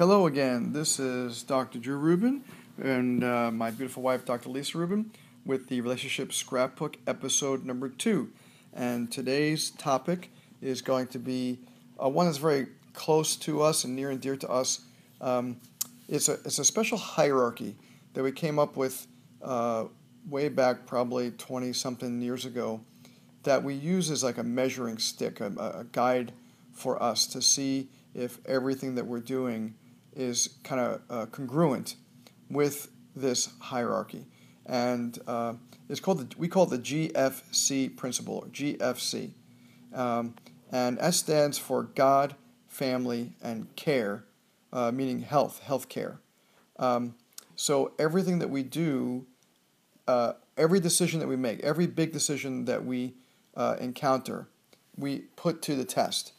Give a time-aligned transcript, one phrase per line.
[0.00, 0.72] Hello again.
[0.72, 1.78] This is Dr.
[1.78, 2.42] Drew Rubin
[2.82, 4.48] and uh, my beautiful wife, Dr.
[4.48, 5.12] Lisa Rubin,
[5.44, 8.30] with the Relationship Scrapbook episode number two.
[8.72, 10.30] And today's topic
[10.62, 11.58] is going to be
[12.02, 14.86] uh, one that's very close to us and near and dear to us.
[15.20, 15.60] Um,
[16.08, 17.76] it's, a, it's a special hierarchy
[18.14, 19.06] that we came up with
[19.42, 19.84] uh,
[20.30, 22.80] way back, probably 20 something years ago,
[23.42, 26.32] that we use as like a measuring stick, a, a guide
[26.72, 29.74] for us to see if everything that we're doing
[30.20, 31.96] is kind of uh, congruent
[32.50, 34.26] with this hierarchy.
[34.66, 35.54] And uh,
[35.88, 39.30] it's called the, we call it the GFC principle, or GFC.
[39.94, 40.34] Um,
[40.70, 42.36] and S stands for God,
[42.68, 44.24] Family, and Care,
[44.72, 46.20] uh, meaning health, health care.
[46.78, 47.14] Um,
[47.56, 49.26] so everything that we do,
[50.06, 53.14] uh, every decision that we make, every big decision that we
[53.56, 54.48] uh, encounter,
[54.96, 56.32] we put to the test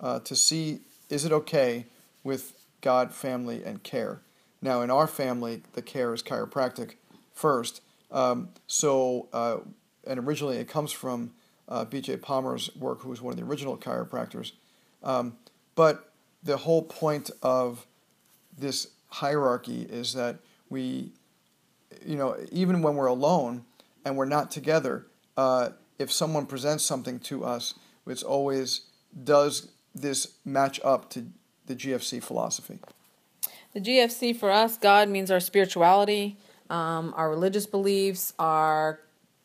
[0.00, 1.86] uh, to see is it okay
[2.24, 2.54] with
[2.86, 4.22] God, family, and care.
[4.62, 6.92] Now, in our family, the care is chiropractic
[7.32, 7.80] first.
[8.12, 9.56] Um, so, uh,
[10.06, 11.32] and originally it comes from
[11.68, 12.18] uh, B.J.
[12.18, 14.52] Palmer's work, who was one of the original chiropractors.
[15.02, 15.36] Um,
[15.74, 16.12] but
[16.44, 17.88] the whole point of
[18.56, 20.36] this hierarchy is that
[20.70, 21.10] we,
[22.06, 23.64] you know, even when we're alone
[24.04, 27.74] and we're not together, uh, if someone presents something to us,
[28.06, 28.82] it's always
[29.24, 31.26] does this match up to
[31.66, 32.78] the GFC philosophy?
[33.72, 36.38] The GFC for us, God means our spirituality,
[36.70, 39.00] um, our religious beliefs, our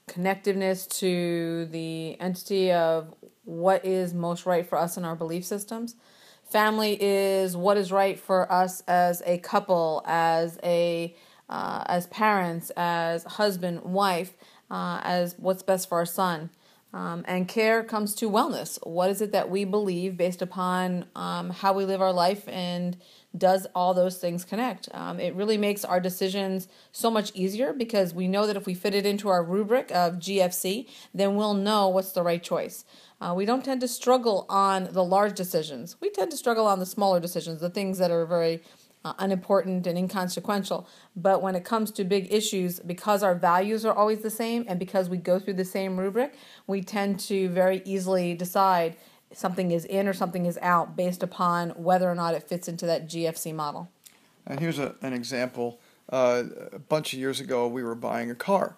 [0.07, 5.95] connectiveness to the entity of what is most right for us in our belief systems.
[6.49, 11.15] Family is what is right for us as a couple, as a
[11.49, 14.33] uh, as parents, as husband, wife,
[14.69, 16.49] uh, as what's best for our son.
[16.93, 18.77] Um, and care comes to wellness.
[18.85, 22.97] What is it that we believe based upon um, how we live our life and
[23.37, 24.89] does all those things connect?
[24.93, 28.73] Um, it really makes our decisions so much easier because we know that if we
[28.73, 32.83] fit it into our rubric of GFC, then we'll know what's the right choice.
[33.21, 35.95] Uh, we don't tend to struggle on the large decisions.
[36.01, 38.61] We tend to struggle on the smaller decisions, the things that are very
[39.03, 40.87] uh, unimportant and inconsequential.
[41.15, 44.79] But when it comes to big issues, because our values are always the same and
[44.79, 46.35] because we go through the same rubric,
[46.67, 48.95] we tend to very easily decide
[49.33, 52.85] something is in or something is out based upon whether or not it fits into
[52.85, 53.89] that GFC model.
[54.45, 55.79] And here's a, an example.
[56.09, 58.75] Uh, a bunch of years ago, we were buying a car,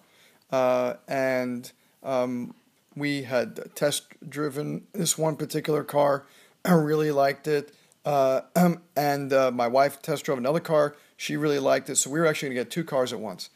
[0.51, 1.71] uh, and
[2.03, 2.53] um,
[2.95, 6.25] we had test driven this one particular car.
[6.63, 7.73] I really liked it.
[8.05, 8.41] Uh,
[8.95, 10.95] and uh, my wife test drove another car.
[11.17, 13.49] She really liked it, so we were actually going to get two cars at once.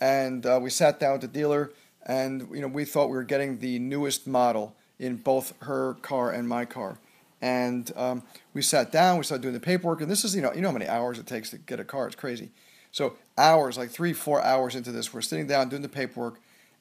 [0.00, 1.72] And uh, we sat down with the dealer,
[2.06, 6.30] and you know we thought we were getting the newest model in both her car
[6.30, 6.98] and my car.
[7.42, 8.22] And um,
[8.52, 10.68] we sat down, we started doing the paperwork, and this is you know you know
[10.68, 12.06] how many hours it takes to get a car.
[12.06, 12.50] It's crazy.
[12.92, 16.40] So hours, like three, four hours into this, we're sitting down doing the paperwork,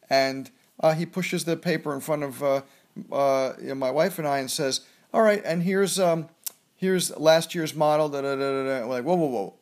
[0.09, 0.50] and
[0.80, 2.62] uh, he pushes the paper in front of uh,
[3.12, 4.81] uh, you know, my wife and I and says,
[5.13, 6.30] "All right, and here's." Um,
[6.79, 8.07] here's last year's model.
[8.09, 9.53] Da, da, da, da, We're like, whoa, whoa, whoa.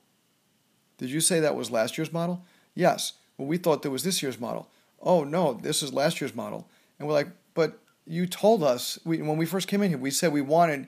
[0.99, 2.43] Did you say that was last year's model?
[2.75, 3.13] Yes.
[3.37, 4.69] Well, we thought that was this year's model.
[5.01, 6.67] Oh, no, this is last year's model.
[6.97, 10.11] And we're like, but you told us we, when we first came in here, we
[10.11, 10.87] said we wanted,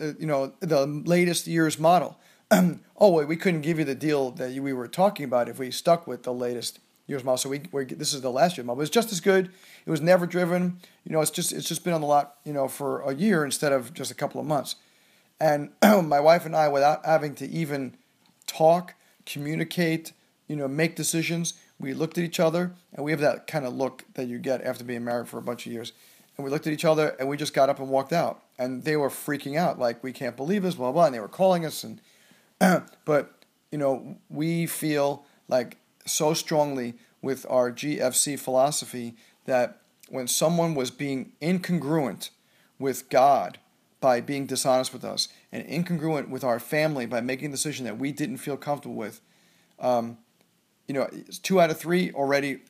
[0.00, 2.18] uh, you know, the latest year's model.
[2.50, 5.70] oh, wait, we couldn't give you the deal that we were talking about if we
[5.70, 7.38] stuck with the latest year's model.
[7.38, 8.80] So we, we this is the last year's model.
[8.80, 9.50] It was just as good.
[9.84, 10.80] It was never driven.
[11.04, 13.44] You know, it's just it's just been on the lot, you know, for a year
[13.44, 14.76] instead of just a couple of months.
[15.40, 17.96] And my wife and I, without having to even
[18.46, 20.12] talk, communicate,
[20.48, 23.74] you know, make decisions, we looked at each other and we have that kind of
[23.74, 25.92] look that you get after being married for a bunch of years.
[26.36, 28.42] And we looked at each other and we just got up and walked out.
[28.58, 31.06] And they were freaking out, like, we can't believe this, blah, blah.
[31.06, 31.84] And they were calling us.
[31.84, 32.00] And,
[33.04, 33.32] but,
[33.70, 35.76] you know, we feel like
[36.06, 42.30] so strongly with our GFC philosophy that when someone was being incongruent
[42.78, 43.58] with God
[44.00, 47.98] by being dishonest with us and incongruent with our family by making a decision that
[47.98, 49.20] we didn't feel comfortable with.
[49.78, 50.18] Um,
[50.86, 51.08] you know,
[51.42, 52.60] two out of three already,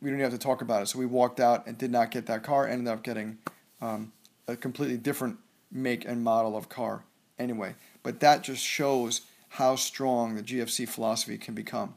[0.00, 0.86] we don't even have to talk about it.
[0.86, 3.38] So we walked out and did not get that car, ended up getting
[3.80, 4.12] um,
[4.48, 5.38] a completely different
[5.70, 7.04] make and model of car
[7.38, 7.74] anyway.
[8.02, 11.94] But that just shows how strong the GFC philosophy can become.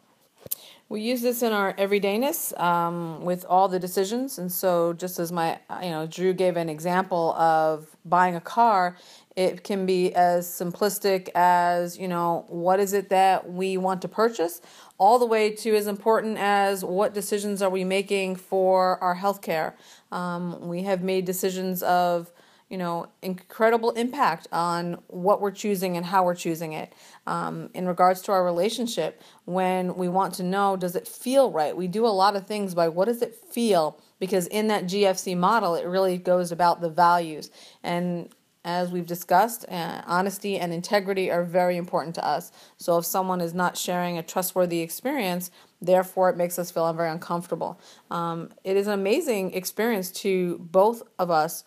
[0.89, 5.31] We use this in our everydayness um, with all the decisions, and so just as
[5.31, 8.97] my, you know, Drew gave an example of buying a car,
[9.35, 14.07] it can be as simplistic as you know what is it that we want to
[14.07, 14.61] purchase,
[14.97, 19.43] all the way to as important as what decisions are we making for our health
[19.43, 19.77] care.
[20.11, 22.31] Um, we have made decisions of
[22.69, 26.93] you know, incredible impact on what we're choosing and how we're choosing it.
[27.25, 31.75] Um, in regards to our relationship, when we want to know, does it feel right?
[31.75, 33.99] We do a lot of things by what does it feel?
[34.19, 37.49] Because in that GFC model, it really goes about the values.
[37.81, 38.29] And
[38.63, 42.51] as we've discussed, uh, honesty and integrity are very important to us.
[42.77, 45.49] So if someone is not sharing a trustworthy experience,
[45.81, 47.79] therefore it makes us feel very uncomfortable.
[48.11, 51.63] Um, it is an amazing experience to both of us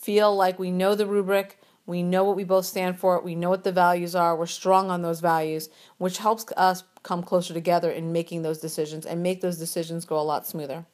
[0.00, 3.50] feel like we know the rubric, we know what we both stand for, we know
[3.50, 5.68] what the values are, we're strong on those values,
[5.98, 10.18] which helps us come closer together in making those decisions and make those decisions go
[10.18, 10.86] a lot smoother.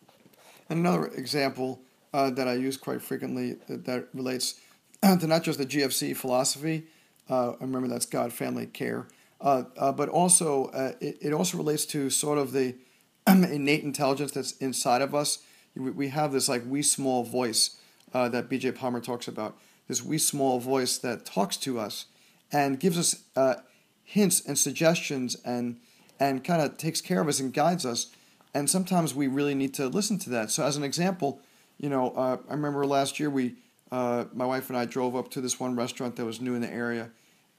[0.69, 1.81] Another example
[2.13, 4.55] uh, that I use quite frequently that, that relates
[5.03, 6.87] to not just the GFC philosophy,
[7.29, 9.07] uh, remember that's God, family, care,
[9.41, 12.75] uh, uh but also uh, it, it also relates to sort of the
[13.27, 15.39] innate intelligence that's inside of us.
[15.77, 17.77] We, we have this like wee small voice
[18.17, 18.73] uh, that B.J.
[18.73, 19.59] Palmer talks about.
[19.89, 22.07] This wee small voice that talks to us
[22.51, 23.57] and gives us uh,
[24.05, 25.77] hints and suggestions and
[26.19, 28.07] and kind of takes care of us and guides us.
[28.55, 30.51] And sometimes we really need to listen to that.
[30.51, 31.43] So, as an example,
[31.77, 33.57] you know, uh, I remember last year we,
[33.93, 36.63] uh, my wife and I drove up to this one restaurant that was new in
[36.63, 37.11] the area,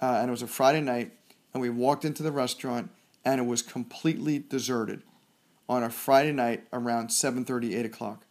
[0.01, 1.12] uh, and it was a Friday night,
[1.53, 2.89] and we walked into the restaurant,
[3.24, 5.03] and it was completely deserted
[5.69, 8.25] on a Friday night around 7:30, 8 o'clock.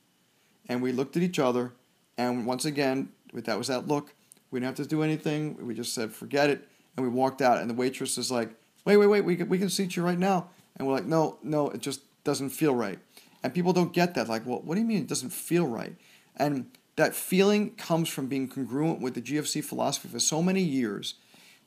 [0.69, 1.73] And we looked at each other,
[2.19, 4.15] and once again, that was that look.
[4.51, 5.67] We didn't have to do anything.
[5.67, 6.67] We just said, forget it.
[6.97, 7.59] And we walked out.
[7.59, 8.51] And the waitress is like,
[8.85, 10.49] wait, wait, wait, we can, we can seat you right now.
[10.77, 12.99] And we're like, no, no, it just doesn't feel right.
[13.43, 14.29] And people don't get that.
[14.29, 15.95] Like, well, what do you mean it doesn't feel right?
[16.37, 21.15] And that feeling comes from being congruent with the GFC philosophy for so many years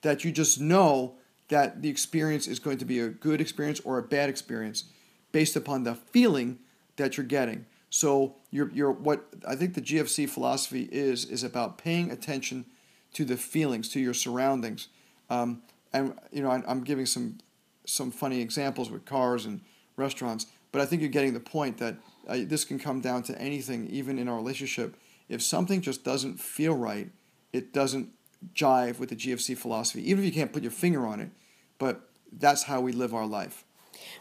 [0.02, 1.16] that you just know
[1.50, 4.86] that the experience is going to be a good experience or a bad experience
[5.32, 6.60] based upon the feeling
[6.96, 7.66] that you're getting.
[7.90, 12.66] So you're, you're what I think the GFC philosophy is is about paying attention
[13.14, 14.88] to the feelings, to your surroundings.
[15.30, 17.40] Um, and you know, I'm giving some
[17.86, 19.62] some funny examples with cars and
[19.98, 21.96] restaurants, but I think you're getting the point that
[22.28, 24.96] uh, this can come down to anything, even in our relationship.
[25.28, 27.10] If something just doesn't feel right,
[27.52, 28.10] it doesn't
[28.54, 31.30] jive with the GFC philosophy, even if you can't put your finger on it.
[31.80, 33.66] But that's how we live our life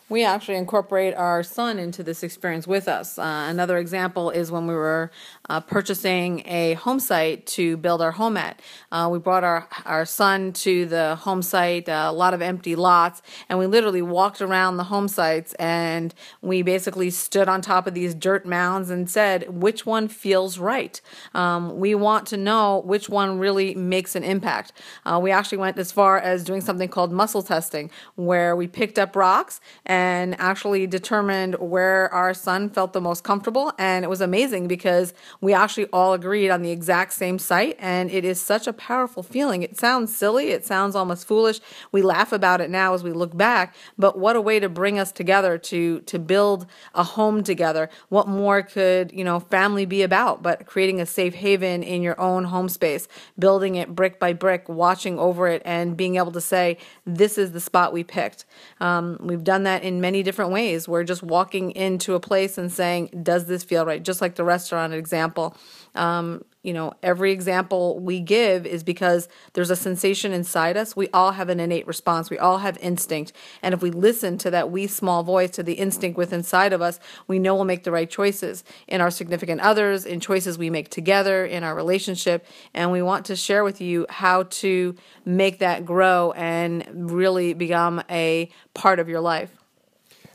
[0.09, 3.19] we actually incorporate our son into this experience with us.
[3.19, 5.11] Uh, another example is when we were
[5.51, 8.61] uh, purchasing a home site to build our home at.
[8.91, 12.75] Uh, we brought our, our son to the home site, uh, a lot of empty
[12.75, 17.87] lots, and we literally walked around the home sites and we basically stood on top
[17.87, 21.01] of these dirt mounds and said, which one feels right?
[21.35, 24.73] Um, we want to know which one really makes an impact.
[25.05, 28.99] Uh, we actually went as far as doing something called muscle testing, where we picked
[28.99, 33.73] up rocks and actually determined where our son felt the most comfortable.
[33.79, 37.77] And it was amazing because we actually all agreed on the exact same site.
[37.79, 39.63] And it is such a powerful feeling.
[39.63, 41.61] It sounds silly, it sounds almost foolish.
[41.93, 44.99] We laugh about it now as we look back, but what a way to bring
[44.99, 47.89] us together to, to build a home together.
[48.09, 52.21] What more could, you know, family be about but creating a safe haven in your
[52.21, 53.09] own home space,
[53.39, 57.53] building it brick by brick, watching over it, and being able to say, this is
[57.53, 58.45] the spot we picked.
[58.81, 60.89] Um, we've done that in many different ways.
[60.89, 64.03] We're just walking into a place and saying, Does this feel right?
[64.03, 65.57] Just like the restaurant example.
[65.95, 70.97] Um, you know, every example we give is because there's a sensation inside us.
[70.97, 72.31] We all have an innate response.
[72.31, 73.33] We all have instinct.
[73.63, 76.81] And if we listen to that wee small voice, to the instinct within inside of
[76.81, 80.71] us, we know we'll make the right choices in our significant others, in choices we
[80.71, 82.47] make together, in our relationship.
[82.73, 88.03] And we want to share with you how to make that grow and really become
[88.09, 89.51] a part of your life.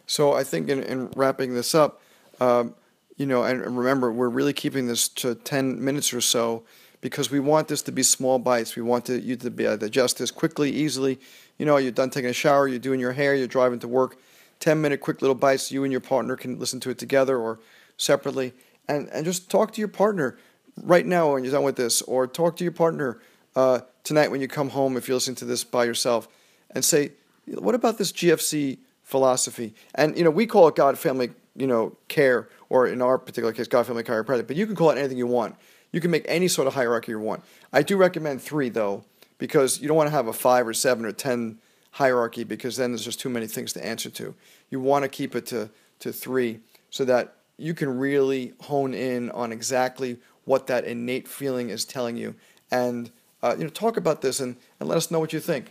[0.05, 2.01] So I think in, in wrapping this up,
[2.39, 2.75] um,
[3.23, 6.63] you know, and remember, we're really keeping this to 10 minutes or so
[6.99, 8.75] because we want this to be small bites.
[8.75, 11.21] We want to, you to be able to digest this quickly, easily.
[11.57, 14.17] You know, you're done taking a shower, you're doing your hair, you're driving to work.
[14.59, 15.71] 10 minute quick little bites.
[15.71, 17.61] You and your partner can listen to it together or
[17.95, 18.51] separately.
[18.89, 20.37] And, and just talk to your partner
[20.81, 23.21] right now when you're done with this, or talk to your partner
[23.55, 26.27] uh, tonight when you come home if you're listening to this by yourself
[26.71, 27.13] and say,
[27.45, 29.73] what about this GFC philosophy?
[29.95, 33.53] And, you know, we call it God, family, you know, care or in our particular
[33.53, 34.47] case, God, family, chiropractic.
[34.47, 35.55] But you can call it anything you want.
[35.91, 37.43] You can make any sort of hierarchy you want.
[37.71, 39.03] I do recommend three though,
[39.37, 41.59] because you don't want to have a five or seven or ten
[41.91, 44.33] hierarchy because then there's just too many things to answer to.
[44.69, 45.69] You want to keep it to
[45.99, 51.69] to three so that you can really hone in on exactly what that innate feeling
[51.69, 52.35] is telling you,
[52.71, 55.67] and uh, you know talk about this and, and let us know what you think.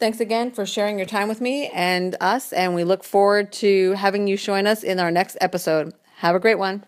[0.00, 3.92] Thanks again for sharing your time with me and us, and we look forward to
[3.92, 5.92] having you join us in our next episode.
[6.16, 6.84] Have a great one.